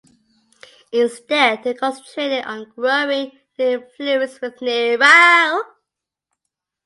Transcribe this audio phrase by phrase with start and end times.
[0.91, 5.61] Instead, they concentrated on growing their influence with Nero.